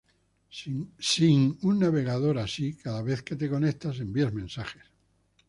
Sin 0.97 1.59
un 1.61 1.77
navegador 1.77 2.39
así, 2.39 2.73
cada 2.75 3.03
vez 3.03 3.21
que 3.21 3.35
te 3.35 3.47
conectas 3.47 3.99
envías 3.99 4.33
mensajes 4.33 4.81